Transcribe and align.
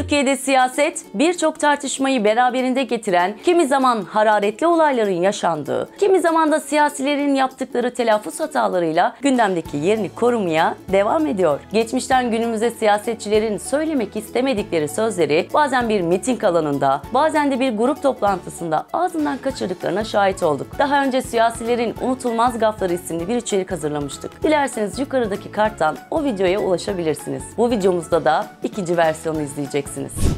Türkiye'de 0.00 0.36
siyaset 0.36 1.04
birçok 1.14 1.60
tartışmayı 1.60 2.24
beraberinde 2.24 2.82
getiren, 2.82 3.34
kimi 3.44 3.66
zaman 3.66 4.02
hararetli 4.02 4.66
olayların 4.66 5.22
yaşandığı, 5.22 5.88
kimi 5.98 6.20
zaman 6.20 6.52
da 6.52 6.60
siyasilerin 6.60 7.34
yaptıkları 7.34 7.94
telaffuz 7.94 8.40
hatalarıyla 8.40 9.16
gündemdeki 9.20 9.76
yerini 9.76 10.14
korumaya 10.14 10.74
devam 10.92 11.26
ediyor. 11.26 11.60
Geçmişten 11.72 12.30
günümüze 12.30 12.70
siyasetçilerin 12.70 13.58
söylemek 13.58 14.16
istemedikleri 14.16 14.88
sözleri 14.88 15.48
bazen 15.54 15.88
bir 15.88 16.00
miting 16.00 16.44
alanında, 16.44 17.02
bazen 17.14 17.50
de 17.50 17.60
bir 17.60 17.76
grup 17.76 18.02
toplantısında 18.02 18.86
ağzından 18.92 19.38
kaçırdıklarına 19.38 20.04
şahit 20.04 20.42
olduk. 20.42 20.78
Daha 20.78 21.04
önce 21.04 21.22
siyasilerin 21.22 21.94
unutulmaz 22.02 22.58
gafları 22.58 22.94
isimli 22.94 23.28
bir 23.28 23.36
içerik 23.36 23.72
hazırlamıştık. 23.72 24.42
Dilerseniz 24.42 24.98
yukarıdaki 24.98 25.52
karttan 25.52 25.96
o 26.10 26.24
videoya 26.24 26.60
ulaşabilirsiniz. 26.60 27.42
Bu 27.56 27.70
videomuzda 27.70 28.24
da 28.24 28.46
ikinci 28.62 28.96
versiyonu 28.96 29.42
izleyeceksiniz. 29.42 29.89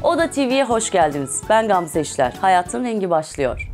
Oda 0.02 0.30
TV'ye 0.30 0.64
hoş 0.64 0.90
geldiniz. 0.90 1.42
Ben 1.48 1.68
Gamze 1.68 2.00
İşler. 2.00 2.32
Hayatın 2.40 2.84
rengi 2.84 3.10
başlıyor. 3.10 3.68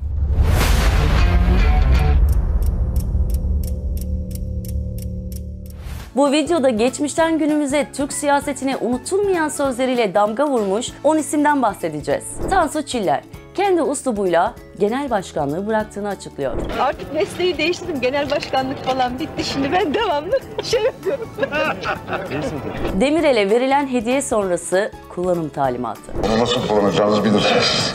Bu 6.16 6.32
videoda 6.32 6.70
geçmişten 6.70 7.38
günümüze 7.38 7.86
Türk 7.92 8.12
siyasetine 8.12 8.76
unutulmayan 8.76 9.48
sözleriyle 9.48 10.14
damga 10.14 10.46
vurmuş 10.46 10.86
10 11.04 11.18
isimden 11.18 11.62
bahsedeceğiz. 11.62 12.24
Tansu 12.50 12.82
Çiller 12.82 13.22
kendi 13.54 13.82
uslubuyla 13.82 14.54
genel 14.78 15.10
başkanlığı 15.10 15.66
bıraktığını 15.66 16.08
açıklıyor. 16.08 16.52
Artık 16.80 17.14
mesleği 17.14 17.58
değiştirdim. 17.58 18.00
Genel 18.00 18.30
başkanlık 18.30 18.84
falan 18.84 19.18
bitti. 19.18 19.44
Şimdi 19.44 19.72
ben 19.72 19.94
devamlı 19.94 20.38
şey 20.62 20.82
yapıyorum. 20.82 21.28
Demirel'e 23.00 23.50
verilen 23.50 23.86
hediye 23.86 24.22
sonrası 24.22 24.92
kullanım 25.08 25.48
talimatı. 25.48 26.12
Onu 26.28 26.40
nasıl 26.40 26.68
kullanacağınızı 26.68 27.24
bilirsiniz. 27.24 27.94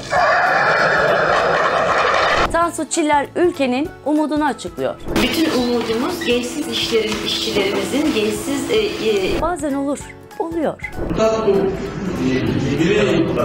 Tansu 2.51 2.89
Çiller 2.89 3.27
ülkenin 3.35 3.89
umudunu 4.05 4.45
açıklıyor. 4.45 4.95
Bütün 5.23 5.49
umudumuz 5.59 6.25
gençsiz 6.25 6.67
işlerin, 6.67 7.13
işçilerimizin 7.25 8.13
gençsiz 8.13 8.71
e, 8.71 8.75
e, 8.77 9.41
Bazen 9.41 9.73
olur, 9.73 9.99
oluyor. 10.39 10.91
Tatlım 11.17 11.71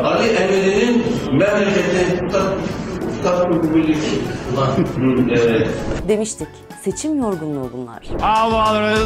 Ali 0.04 0.28
Emre'nin 0.28 1.04
memleketi 1.32 2.28
Evet. 5.30 5.68
Demiştik. 6.08 6.48
Seçim 6.84 7.18
yorgunluğu 7.22 7.70
bunlar. 7.72 8.02
Havaları 8.20 8.96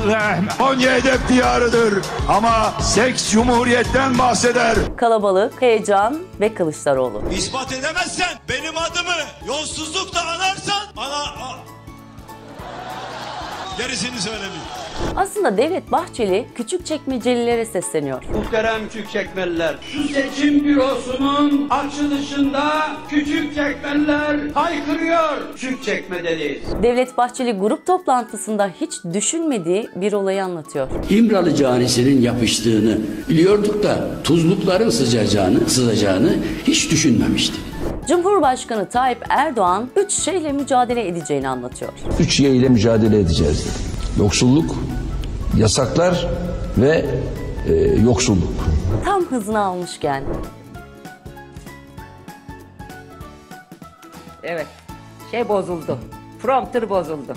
Konya 0.58 0.92
hedef 0.92 1.28
diyarıdır 1.28 1.94
ama 2.28 2.72
seks 2.80 3.30
cumhuriyetten 3.32 4.18
bahseder. 4.18 4.76
Kalabalık, 4.96 5.62
heyecan 5.62 6.18
ve 6.40 6.54
Kılıçdaroğlu. 6.54 7.22
İspat 7.34 7.72
edemezsen 7.72 8.28
benim 8.48 8.76
adımı 8.78 9.14
yolsuzlukla 9.46 10.20
anarsan 10.20 10.82
ana... 10.96 11.22
a- 11.22 11.62
Gerisini 13.78 14.20
söylemeyeyim. 14.20 14.62
Aslında 15.16 15.56
Devlet 15.56 15.92
Bahçeli 15.92 16.46
küçük 16.54 16.86
çekmecelilere 16.86 17.64
sesleniyor. 17.66 18.24
Muhterem 18.34 18.88
Küçükçekmeliler. 18.88 19.74
Şu 19.92 20.02
seçim 20.08 20.64
bürosunun 20.64 21.66
açılışında 21.70 22.62
Küçükçekmeliler 23.10 24.36
haykırıyor. 24.54 25.52
Küçükçekmedeyiz. 25.54 26.62
Devlet 26.82 27.16
Bahçeli 27.16 27.52
grup 27.52 27.86
toplantısında 27.86 28.70
hiç 28.80 28.92
düşünmediği 29.14 29.88
bir 29.96 30.12
olayı 30.12 30.44
anlatıyor. 30.44 30.88
İmralı 31.10 31.54
canisinin 31.54 32.22
yapıştığını 32.22 32.98
biliyorduk 33.28 33.82
da 33.82 34.10
tuzlukların 34.24 34.90
sızacağını, 34.90 35.68
sızacağını 35.70 36.34
hiç 36.66 36.90
düşünmemiştik. 36.90 37.60
Cumhurbaşkanı 38.08 38.88
Tayyip 38.88 39.24
Erdoğan 39.28 39.88
üç 39.96 40.12
şeyle 40.12 40.52
mücadele 40.52 41.08
edeceğini 41.08 41.48
anlatıyor. 41.48 41.92
Üç 42.20 42.40
Y 42.40 42.50
ile 42.50 42.68
mücadele 42.68 43.20
edeceğiz 43.20 43.64
dedi. 43.64 44.01
Yoksulluk, 44.18 44.74
yasaklar 45.56 46.26
ve 46.78 47.04
e, 47.68 47.74
yoksulluk. 48.04 48.52
Tam 49.04 49.24
hızını 49.24 49.58
almışken 49.60 50.24
Evet. 54.42 54.66
Şey 55.30 55.48
bozuldu. 55.48 55.98
Prompter 56.42 56.90
bozuldu. 56.90 57.32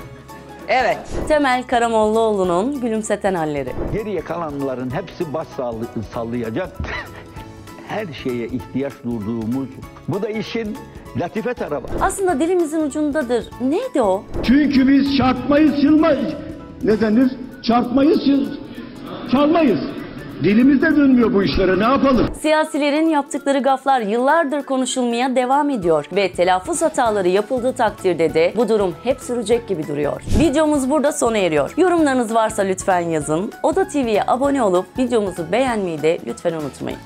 Evet. 0.67 0.97
Temel 1.27 1.63
Karamollaoğlu'nun 1.63 2.81
gülümseten 2.81 3.33
halleri. 3.33 3.73
Geriye 3.93 4.21
kalanların 4.21 4.89
hepsi 4.93 5.33
baş 5.33 5.47
sall- 5.57 6.03
sallayacak. 6.13 6.69
Her 7.87 8.05
şeye 8.23 8.47
ihtiyaç 8.47 8.93
duyduğumuz, 9.03 9.67
bu 10.07 10.21
da 10.21 10.29
işin 10.29 10.77
latife 11.17 11.53
tarafı. 11.53 11.87
Aslında 12.01 12.39
dilimizin 12.39 12.81
ucundadır. 12.81 13.45
Neydi 13.61 14.01
o? 14.01 14.23
Çünkü 14.43 14.87
biz 14.87 15.17
çarpmayız, 15.17 15.81
çılmayız. 15.81 16.33
Ne 16.83 17.01
denir? 17.01 17.31
Çarpmayız, 17.63 18.19
çalmayız. 19.31 19.79
Dilimizde 20.43 20.95
dönmüyor 20.95 21.33
bu 21.33 21.43
işlere 21.43 21.79
ne 21.79 21.83
yapalım? 21.83 22.27
Siyasilerin 22.41 23.09
yaptıkları 23.09 23.59
gaflar 23.59 24.01
yıllardır 24.01 24.61
konuşulmaya 24.63 25.35
devam 25.35 25.69
ediyor 25.69 26.05
ve 26.15 26.31
telaffuz 26.31 26.81
hataları 26.81 27.27
yapıldığı 27.27 27.73
takdirde 27.73 28.33
de 28.33 28.53
bu 28.57 28.69
durum 28.69 28.95
hep 29.03 29.19
sürecek 29.21 29.67
gibi 29.67 29.87
duruyor. 29.87 30.21
Videomuz 30.39 30.89
burada 30.89 31.11
sona 31.11 31.37
eriyor. 31.37 31.73
Yorumlarınız 31.77 32.33
varsa 32.35 32.61
lütfen 32.61 32.99
yazın. 32.99 33.51
Oda 33.63 33.87
TV'ye 33.87 34.23
abone 34.27 34.63
olup 34.63 34.85
videomuzu 34.99 35.51
beğenmeyi 35.51 36.01
de 36.01 36.19
lütfen 36.27 36.53
unutmayın. 36.53 36.99